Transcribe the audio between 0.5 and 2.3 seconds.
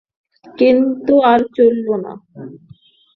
কিন্তু আর চলল না।